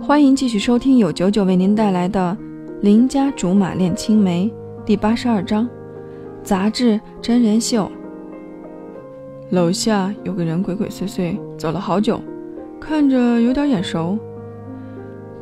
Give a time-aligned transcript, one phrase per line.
[0.00, 2.36] 欢迎继续收听由九九为您带来的
[2.82, 4.50] 《邻家竹马恋青梅》
[4.84, 5.68] 第八十二章：
[6.42, 7.90] 杂志真人秀。
[9.50, 12.20] 楼下有个人鬼鬼祟祟走了好久，
[12.80, 14.16] 看着有点眼熟。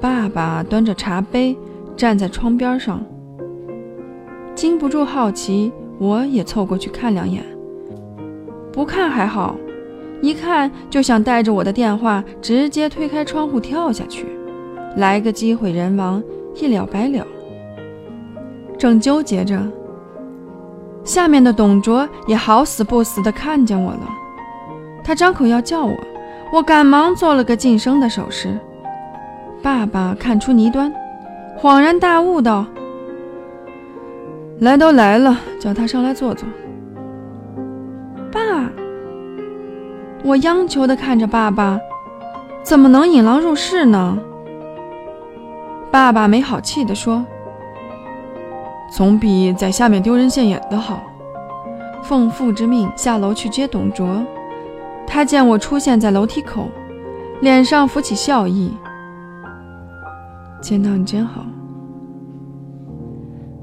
[0.00, 1.56] 爸爸端着茶杯
[1.96, 3.02] 站在窗边上，
[4.54, 7.42] 禁不住好奇，我也凑过去看两眼。
[8.70, 9.56] 不看还好，
[10.20, 14.26] 一看就想带着我的电话直接推开窗户跳下去，
[14.96, 16.22] 来个机毁人亡，
[16.54, 17.26] 一了百了。
[18.78, 19.60] 正纠结着，
[21.04, 24.08] 下面的董卓也好死不死的看见我了，
[25.04, 25.96] 他张口要叫我，
[26.52, 28.58] 我赶忙做了个噤声的手势。
[29.62, 30.92] 爸爸看出泥端，
[31.58, 32.66] 恍然大悟道
[34.58, 36.48] ：“来都来了，叫他上来坐坐。”
[38.32, 38.68] 爸，
[40.24, 41.80] 我央求的看着爸爸，
[42.64, 44.18] 怎么能引狼入室呢？
[45.92, 47.22] 爸爸没好气的说
[48.90, 51.02] ：“总比在下面丢人现眼的好。”
[52.02, 54.24] 奉父之命下楼去接董卓，
[55.06, 56.66] 他见我出现在楼梯口，
[57.42, 58.72] 脸上浮起笑意。
[60.62, 61.44] 见到你真好，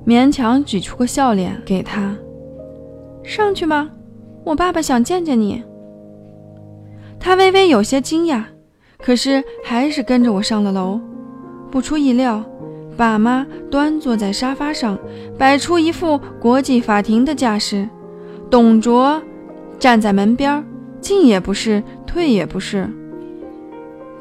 [0.06, 2.16] 勉强举出个笑脸给他。
[3.24, 3.90] 上去吧，
[4.44, 5.64] 我爸爸想见见你。
[7.20, 8.44] 他微微有些惊讶，
[9.00, 11.00] 可是还是跟着我上了楼。
[11.72, 12.44] 不出意料，
[12.98, 14.98] 爸妈端坐在沙发上，
[15.38, 17.88] 摆出一副国际法庭的架势。
[18.50, 19.22] 董卓
[19.78, 20.66] 站在门边，
[21.00, 22.90] 进也不是，退也不是。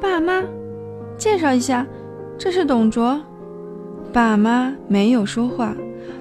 [0.01, 0.43] 爸妈，
[1.17, 1.87] 介绍一下。
[2.39, 3.21] 这是董卓，
[4.13, 5.75] 爸妈没有说话，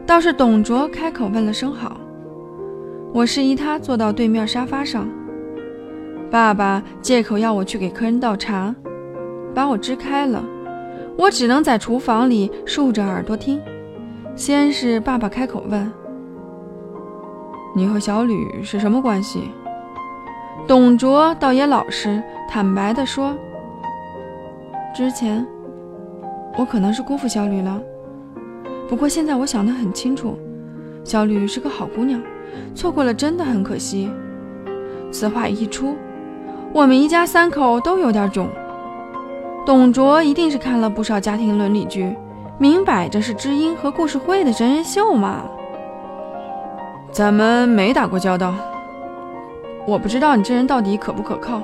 [0.05, 2.01] 倒是董卓开口问了声好。
[3.13, 5.07] 我示意他坐到对面沙发上。
[6.31, 8.73] 爸爸借口要我去给客人倒茶，
[9.53, 10.43] 把我支开了。
[11.17, 13.59] 我只能在厨房里竖着耳朵听。
[14.35, 15.91] 先是爸爸开口问
[17.75, 19.49] ：“你和小吕是什么关系？”
[20.67, 23.35] 董卓倒也老实，坦白地说
[24.95, 25.45] ：“之前。”
[26.57, 27.79] 我可能是辜负小吕了，
[28.89, 30.35] 不过现在我想得很清楚，
[31.03, 32.19] 小吕是个好姑娘，
[32.73, 34.09] 错过了真的很可惜。
[35.11, 35.95] 此话一出，
[36.73, 38.49] 我们一家三口都有点囧。
[39.67, 42.15] 董卓一定是看了不少家庭伦理剧，
[42.57, 45.43] 明摆着是知音和故事会的真人秀嘛。
[47.11, 48.55] 咱们没打过交道，
[49.85, 51.61] 我不知道你这人到底可不可靠。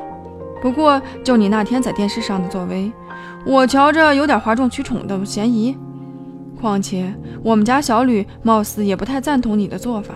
[0.61, 2.91] 不过就你那天在电视上的作为。
[3.45, 5.73] 我瞧着有点哗众取宠的嫌疑，
[6.59, 10.13] 况且我们家小吕貌似也不太赞同你的做法。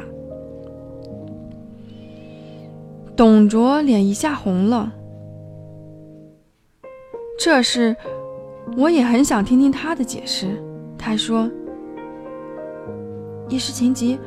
[3.15, 4.91] 董卓脸一下红了，
[7.37, 7.95] 这事
[8.75, 10.47] 我也很想听听他的解释。
[10.97, 11.49] 他说
[13.47, 14.19] ：“一时情急，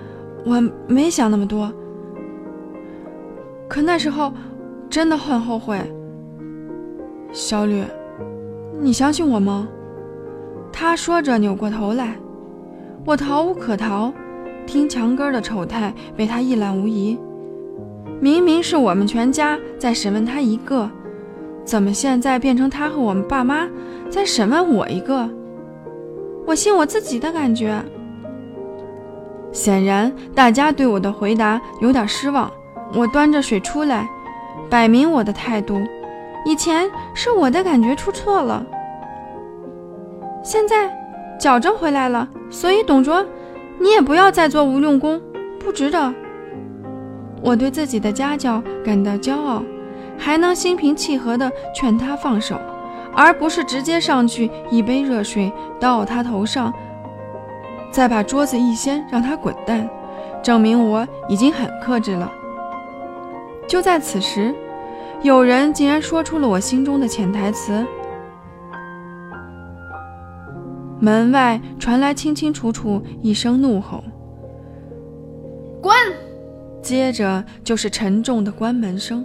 [0.47, 1.71] 我没想那么多，
[3.69, 4.33] 可那时候
[4.89, 5.79] 真的很后悔，
[7.33, 7.83] 小吕。”
[8.81, 9.69] 你相信我吗？
[10.73, 12.17] 他说着扭过头来，
[13.05, 14.11] 我逃无可逃，
[14.65, 17.19] 听墙根的丑态被他一览无遗。
[18.21, 20.91] 明明是我们全家在审问他一个，
[21.71, 23.69] 怎么现在变成他和我们爸妈
[24.11, 25.31] 在审问我一个？
[26.45, 27.81] 我信我自己的感觉。
[29.53, 32.51] 显然，大家对我的回答有点失望。
[32.93, 34.09] 我端着水出来，
[34.69, 35.81] 摆明我的态度。
[36.45, 38.67] 以前是我的感觉出错了，
[40.43, 40.91] 现在
[41.39, 43.25] 矫正回来了，所以董卓，
[43.79, 45.23] 你也不要再做无用功，
[45.61, 46.13] 不值得。
[47.41, 49.63] 我对自己的家教感到骄傲，
[50.21, 52.61] 还能心平气和地劝他放手，
[53.13, 56.73] 而不是直接上去一杯热水倒他头上，
[57.91, 59.89] 再把桌子一掀让他滚蛋，
[60.43, 62.31] 证明我已经很克制了。
[63.67, 64.55] 就在此时。
[65.23, 67.85] 有人竟然说出了我心中的潜台词。
[70.99, 74.03] 门外传来清清楚楚一声怒吼
[75.83, 75.95] ：“滚！”
[76.81, 79.23] 接着就是沉重的关门声。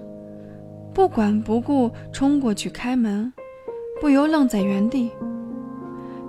[0.96, 3.34] 不管不顾冲过去开门，
[4.00, 5.12] 不由愣在原地。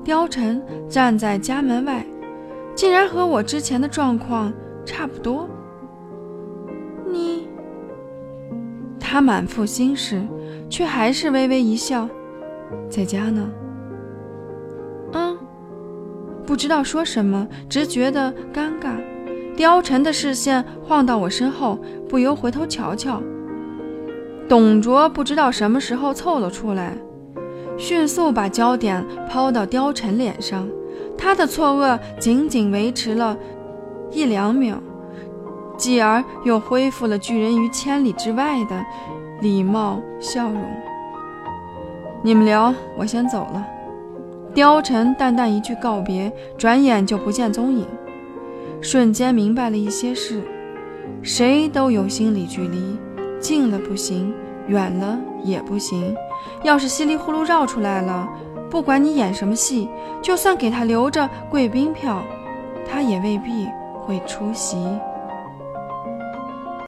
[0.04, 2.04] 貂蝉站在家门外，
[2.74, 4.52] 竟然和我之前的状况
[4.84, 5.48] 差不多。
[7.08, 7.46] 你
[8.98, 10.20] 他满腹心事，
[10.68, 12.08] 却还是微微一笑，
[12.90, 13.48] 在家呢。
[15.12, 15.38] 嗯，
[16.44, 18.96] 不知道说什么，只觉得尴尬。
[19.56, 21.78] 貂蝉的视线晃到我身后，
[22.08, 23.22] 不由回头瞧瞧。
[24.48, 26.96] 董卓不知道什么时候凑了出来，
[27.76, 30.68] 迅速把焦点抛到貂蝉脸上。
[31.18, 33.36] 他的错愕仅仅维持了
[34.10, 34.76] 一两秒，
[35.76, 38.84] 继而又恢复了拒人于千里之外的
[39.40, 40.62] 礼貌笑容。
[42.22, 43.66] 你们聊，我先走了。
[44.54, 47.86] 貂蝉淡淡一句告别，转眼就不见踪影。
[48.80, 50.42] 瞬间明白了一些事，
[51.22, 52.96] 谁都有心理距离，
[53.40, 54.32] 近了不行，
[54.66, 56.14] 远了也不行。
[56.62, 58.28] 要是稀里糊涂绕出来了，
[58.70, 59.88] 不管你演什么戏，
[60.22, 62.22] 就算给他留着贵宾票，
[62.88, 63.68] 他也未必
[64.04, 64.76] 会出席。